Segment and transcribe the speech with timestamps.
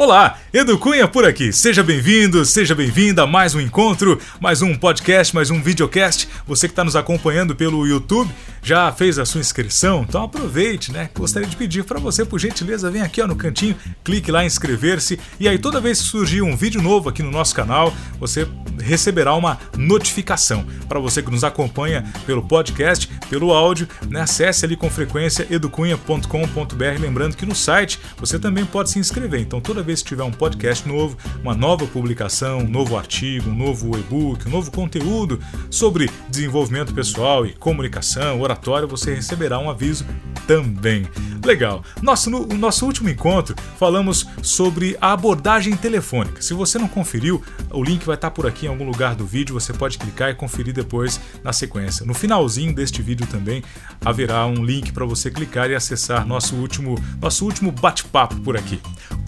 [0.00, 1.52] Olá, Edu Cunha por aqui.
[1.52, 6.28] Seja bem-vindo, seja bem-vinda a mais um encontro, mais um podcast, mais um videocast.
[6.46, 8.32] Você que está nos acompanhando pelo YouTube
[8.62, 10.06] já fez a sua inscrição?
[10.08, 11.10] Então aproveite, né?
[11.12, 13.74] Gostaria de pedir para você, por gentileza, vem aqui ó, no cantinho,
[14.04, 17.32] clique lá em inscrever-se e aí toda vez que surgir um vídeo novo aqui no
[17.32, 18.46] nosso canal, você
[18.80, 20.64] receberá uma notificação.
[20.88, 24.20] Para você que nos acompanha pelo podcast, pelo áudio, né?
[24.20, 27.00] acesse ali com frequência educunha.com.br.
[27.00, 29.40] Lembrando que no site você também pode se inscrever.
[29.40, 33.54] Então toda vez que tiver um podcast novo, uma nova publicação, um novo artigo, um
[33.54, 35.40] novo e-book, um novo conteúdo
[35.70, 40.04] sobre desenvolvimento pessoal e comunicação, oratória, você receberá um aviso
[40.46, 41.06] também.
[41.42, 41.82] Legal.
[42.02, 46.42] Nosso, no, nosso último encontro falamos sobre a abordagem telefônica.
[46.42, 49.54] Se você não conferiu, o link vai estar por aqui em algum lugar do vídeo,
[49.54, 52.04] você pode clicar e conferir depois na sequência.
[52.04, 53.62] No finalzinho deste vídeo também
[54.04, 58.78] haverá um link para você clicar e acessar nosso último, nosso último bate-papo por aqui.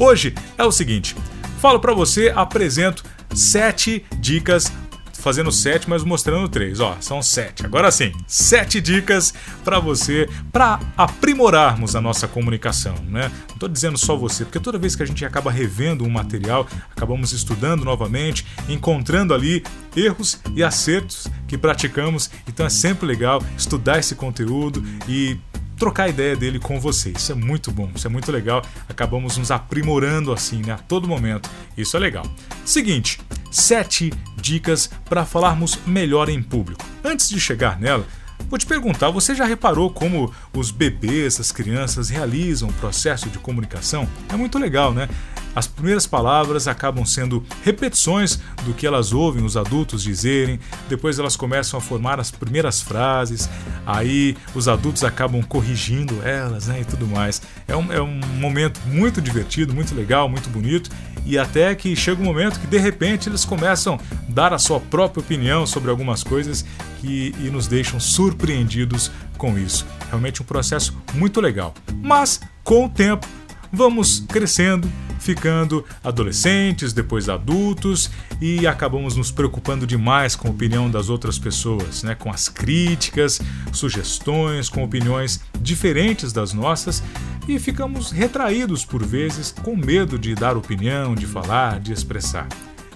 [0.00, 1.14] Hoje é o seguinte:
[1.60, 3.04] falo para você, apresento
[3.34, 4.72] sete dicas
[5.12, 6.80] fazendo sete, mas mostrando três.
[6.80, 7.66] Ó, são sete.
[7.66, 13.30] Agora sim, sete dicas para você, para aprimorarmos a nossa comunicação, né?
[13.48, 16.66] Não estou dizendo só você, porque toda vez que a gente acaba revendo um material,
[16.96, 19.62] acabamos estudando novamente, encontrando ali
[19.94, 22.30] erros e acertos que praticamos.
[22.48, 25.38] Então é sempre legal estudar esse conteúdo e
[25.80, 27.10] trocar ideia dele com você.
[27.16, 28.62] Isso é muito bom, isso é muito legal.
[28.86, 31.50] Acabamos nos aprimorando assim, né, a todo momento.
[31.76, 32.26] Isso é legal.
[32.66, 33.18] Seguinte,
[33.50, 36.84] sete dicas para falarmos melhor em público.
[37.02, 38.06] Antes de chegar nela,
[38.48, 43.38] Vou te perguntar, você já reparou como os bebês, as crianças realizam o processo de
[43.38, 44.08] comunicação?
[44.30, 45.08] É muito legal, né?
[45.54, 51.36] As primeiras palavras acabam sendo repetições do que elas ouvem os adultos dizerem, depois elas
[51.36, 53.48] começam a formar as primeiras frases,
[53.84, 57.42] aí os adultos acabam corrigindo elas né, e tudo mais.
[57.66, 60.90] É um, é um momento muito divertido, muito legal, muito bonito,
[61.26, 63.98] e até que chega um momento que de repente eles começam a
[64.28, 66.64] dar a sua própria opinião sobre algumas coisas
[67.00, 69.86] que, e nos deixam surpreendidos com isso.
[70.08, 71.74] Realmente um processo muito legal.
[72.02, 73.26] Mas, com o tempo,
[73.72, 78.10] vamos crescendo ficando adolescentes, depois adultos
[78.40, 82.14] e acabamos nos preocupando demais com a opinião das outras pessoas, né?
[82.14, 83.40] com as críticas,
[83.72, 87.02] sugestões, com opiniões diferentes das nossas
[87.46, 92.48] e ficamos retraídos por vezes com medo de dar opinião, de falar, de expressar.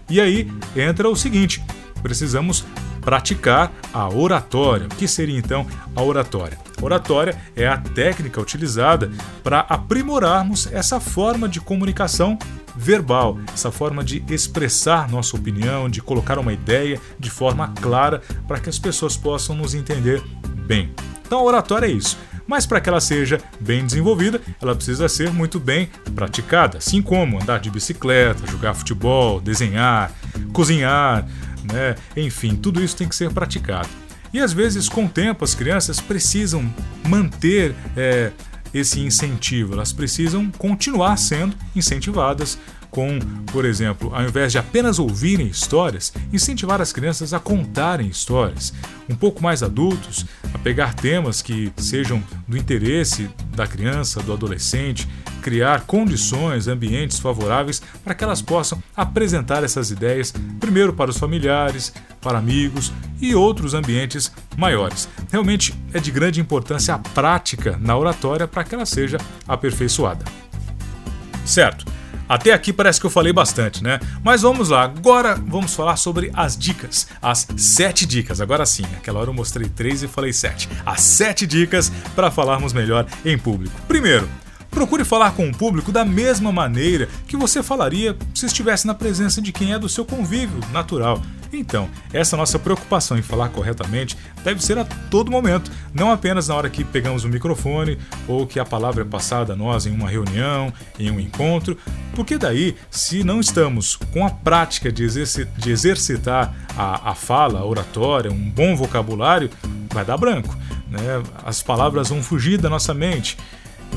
[0.08, 1.62] E aí entra o seguinte:
[2.02, 2.64] precisamos
[3.00, 4.86] praticar a oratória.
[4.86, 6.58] O que seria então a oratória?
[6.84, 9.10] Oratória é a técnica utilizada
[9.42, 12.38] para aprimorarmos essa forma de comunicação
[12.76, 18.60] verbal, essa forma de expressar nossa opinião, de colocar uma ideia de forma clara para
[18.60, 20.22] que as pessoas possam nos entender
[20.66, 20.92] bem.
[21.26, 22.18] Então, a oratória é isso.
[22.46, 27.40] Mas para que ela seja bem desenvolvida, ela precisa ser muito bem praticada, assim como
[27.40, 30.12] andar de bicicleta, jogar futebol, desenhar,
[30.52, 31.26] cozinhar,
[31.72, 31.94] né?
[32.14, 33.88] Enfim, tudo isso tem que ser praticado.
[34.34, 36.68] E às vezes, com o tempo, as crianças precisam
[37.06, 38.32] manter é,
[38.74, 42.58] esse incentivo, elas precisam continuar sendo incentivadas
[42.90, 43.20] com,
[43.52, 48.74] por exemplo, ao invés de apenas ouvirem histórias, incentivar as crianças a contarem histórias.
[49.08, 55.08] Um pouco mais adultos, a pegar temas que sejam do interesse da criança, do adolescente,
[55.44, 61.92] criar condições, ambientes favoráveis para que elas possam apresentar essas ideias primeiro para os familiares,
[62.18, 62.90] para amigos
[63.20, 65.06] e outros ambientes maiores.
[65.30, 70.24] Realmente é de grande importância a prática na oratória para que ela seja aperfeiçoada.
[71.44, 71.84] Certo?
[72.26, 74.00] Até aqui parece que eu falei bastante, né?
[74.22, 77.06] Mas vamos lá, agora vamos falar sobre as dicas.
[77.20, 80.70] As sete dicas, agora sim, aquela hora eu mostrei três e falei sete.
[80.86, 83.78] As sete dicas para falarmos melhor em público.
[83.86, 84.26] Primeiro,
[84.74, 89.40] Procure falar com o público da mesma maneira que você falaria se estivesse na presença
[89.40, 91.22] de quem é do seu convívio natural.
[91.52, 96.56] Então, essa nossa preocupação em falar corretamente deve ser a todo momento, não apenas na
[96.56, 97.96] hora que pegamos o microfone
[98.26, 101.78] ou que a palavra é passada a nós em uma reunião, em um encontro,
[102.16, 107.64] porque daí, se não estamos com a prática de, de exercitar a, a fala, a
[107.64, 109.48] oratória, um bom vocabulário,
[109.92, 110.56] vai dar branco.
[110.90, 111.22] Né?
[111.44, 113.36] As palavras vão fugir da nossa mente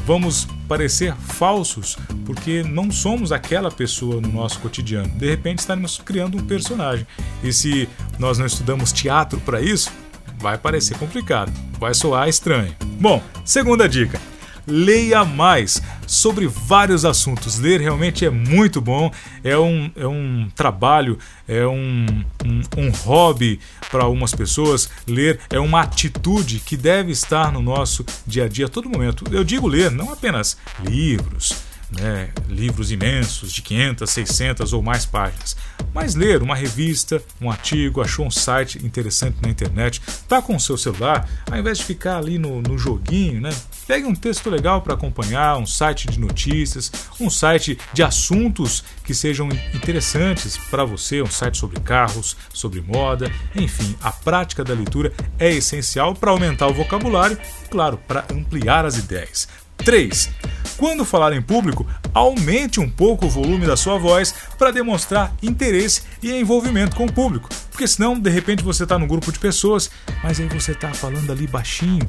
[0.06, 5.10] vamos parecer falsos porque não somos aquela pessoa no nosso cotidiano.
[5.10, 7.08] De repente estaremos criando um personagem.
[7.44, 7.88] E se
[8.20, 9.92] nós não estudamos teatro para isso,
[10.40, 12.76] vai parecer complicado, vai soar estranho.
[13.00, 14.20] Bom, segunda dica
[14.68, 17.58] leia mais sobre vários assuntos.
[17.58, 19.12] Ler realmente é muito bom,
[19.44, 21.18] é um, é um trabalho,
[21.48, 22.06] é um,
[22.46, 23.60] um, um hobby
[23.90, 24.90] para algumas pessoas.
[25.08, 29.24] Ler é uma atitude que deve estar no nosso dia a dia a todo momento.
[29.32, 35.56] Eu digo ler, não apenas livros né, livros imensos de 500, 600 ou mais páginas,
[35.98, 40.60] mas ler uma revista, um artigo, achou um site interessante na internet, tá com o
[40.60, 43.50] seu celular, ao invés de ficar ali no, no joguinho, né,
[43.88, 49.16] pegue um texto legal para acompanhar, um site de notícias, um site de assuntos que
[49.16, 55.12] sejam interessantes para você, um site sobre carros, sobre moda, enfim, a prática da leitura
[55.40, 57.40] é essencial para aumentar o vocabulário,
[57.72, 59.48] claro, para ampliar as ideias.
[59.78, 60.30] 3.
[60.78, 66.02] Quando falar em público, aumente um pouco o volume da sua voz para demonstrar interesse
[66.22, 67.50] e envolvimento com o público.
[67.72, 69.90] Porque senão, de repente, você está num grupo de pessoas,
[70.24, 72.08] mas aí você está falando ali baixinho.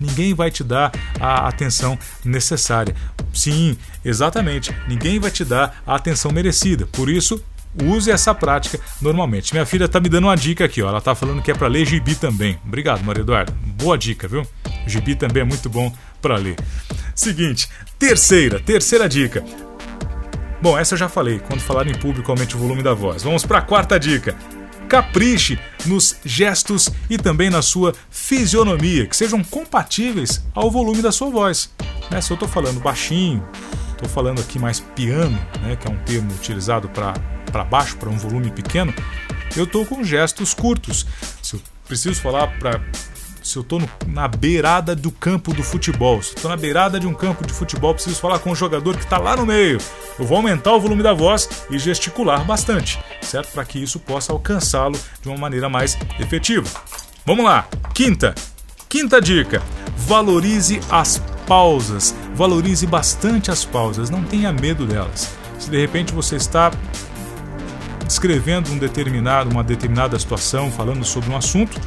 [0.00, 0.90] Ninguém vai te dar
[1.20, 2.96] a atenção necessária.
[3.34, 4.74] Sim, exatamente.
[4.88, 6.86] Ninguém vai te dar a atenção merecida.
[6.86, 7.42] Por isso,
[7.82, 9.52] use essa prática normalmente.
[9.52, 10.88] Minha filha está me dando uma dica aqui, ó.
[10.88, 12.58] Ela está falando que é para ler gibi também.
[12.64, 13.52] Obrigado, Maria Eduarda.
[13.76, 14.46] Boa dica, viu?
[14.90, 16.56] Gibi também é muito bom para ler.
[17.14, 19.44] Seguinte, terceira, terceira dica.
[20.62, 23.22] Bom, essa eu já falei, quando falar em público aumente o volume da voz.
[23.22, 24.36] Vamos para a quarta dica.
[24.88, 31.30] Capriche nos gestos e também na sua fisionomia, que sejam compatíveis ao volume da sua
[31.30, 31.70] voz.
[32.10, 32.20] Né?
[32.20, 33.42] Se eu estou falando baixinho,
[33.92, 35.76] estou falando aqui mais piano, né?
[35.76, 38.92] que é um termo utilizado para baixo, para um volume pequeno,
[39.56, 41.06] eu estou com gestos curtos.
[41.42, 42.80] Se eu preciso falar para
[43.42, 47.06] se eu estou na beirada do campo do futebol, se eu estou na beirada de
[47.06, 49.78] um campo de futebol, preciso falar com um jogador que está lá no meio.
[50.18, 53.52] Eu vou aumentar o volume da voz e gesticular bastante, certo?
[53.52, 56.68] Para que isso possa alcançá-lo de uma maneira mais efetiva.
[57.24, 58.34] Vamos lá, quinta.
[58.88, 59.62] Quinta dica:
[59.96, 62.14] valorize as pausas.
[62.34, 65.34] Valorize bastante as pausas, não tenha medo delas.
[65.58, 66.70] Se de repente você está
[68.06, 71.80] descrevendo um determinado, uma determinada situação, falando sobre um assunto,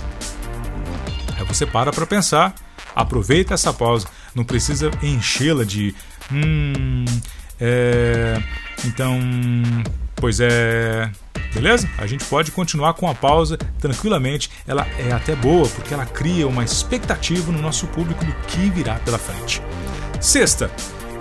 [1.53, 2.53] você para para pensar,
[2.95, 5.95] aproveita essa pausa, não precisa enchê-la de
[6.31, 7.05] hum,
[7.59, 8.41] é,
[8.85, 9.19] então,
[10.15, 11.09] pois é,
[11.53, 11.89] beleza?
[11.97, 14.49] A gente pode continuar com a pausa tranquilamente.
[14.67, 18.95] Ela é até boa porque ela cria uma expectativa no nosso público do que virá
[18.95, 19.61] pela frente.
[20.19, 20.69] Sexta,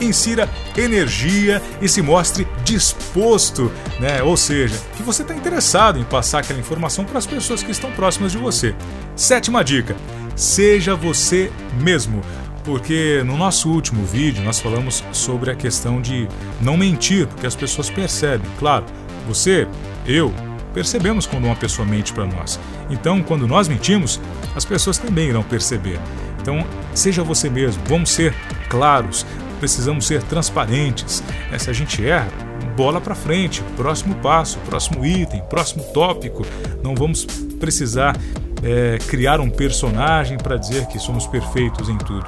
[0.01, 3.71] insira energia e se mostre disposto,
[4.01, 4.23] né?
[4.23, 7.93] Ou seja, que você está interessado em passar aquela informação para as pessoas que estão
[7.93, 8.75] próximas de você.
[9.15, 9.97] Sétima dica:
[10.37, 11.51] seja você
[11.81, 12.23] mesmo.
[12.65, 16.29] Porque no nosso último vídeo nós falamos sobre a questão de
[16.61, 18.49] não mentir, porque as pessoas percebem.
[18.59, 18.85] Claro,
[19.27, 19.67] você,
[20.07, 20.33] eu,
[20.73, 22.61] percebemos quando uma pessoa mente para nós.
[22.89, 24.21] Então, quando nós mentimos,
[24.55, 25.99] as pessoas também irão perceber.
[26.41, 26.65] Então,
[26.95, 28.35] seja você mesmo, vamos ser
[28.69, 29.27] claros,
[29.59, 31.23] precisamos ser transparentes.
[31.53, 32.29] É, se a gente erra,
[32.77, 36.45] bola para frente, próximo passo, próximo item, próximo tópico.
[36.83, 37.25] Não vamos
[37.61, 38.17] precisar
[38.63, 42.25] é, criar um personagem para dizer que somos perfeitos em tudo.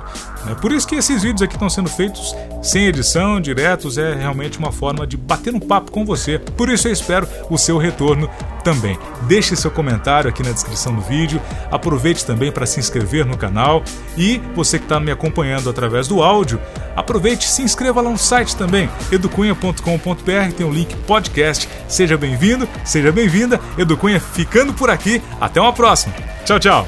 [0.51, 4.59] É por isso que esses vídeos aqui estão sendo feitos sem edição, diretos, é realmente
[4.59, 6.39] uma forma de bater um papo com você.
[6.39, 8.29] Por isso eu espero o seu retorno
[8.63, 8.99] também.
[9.23, 11.41] Deixe seu comentário aqui na descrição do vídeo,
[11.71, 13.83] aproveite também para se inscrever no canal
[14.17, 16.61] e você que está me acompanhando através do áudio,
[16.97, 21.69] aproveite e se inscreva lá no site também, educunha.com.br, tem o um link podcast.
[21.89, 23.61] Seja bem-vindo, seja bem-vinda.
[23.77, 25.23] Educunha ficando por aqui.
[25.41, 26.15] Até uma próxima.
[26.45, 26.87] 叫叫。